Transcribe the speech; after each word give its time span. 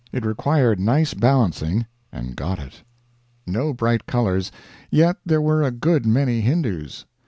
It 0.11 0.25
required 0.25 0.79
nice 0.79 1.13
balancing 1.13 1.85
and 2.11 2.35
got 2.35 2.57
it. 2.57 2.81
No 3.45 3.71
bright 3.71 4.07
colors; 4.07 4.51
yet 4.89 5.17
there 5.27 5.43
were 5.43 5.61
a 5.61 5.69
good 5.69 6.07
many 6.07 6.41
Hindoos. 6.41 7.05